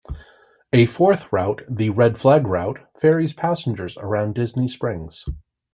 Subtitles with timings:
[0.73, 5.29] A fourth route, the red-flag route, ferries passengers around Disney Springs.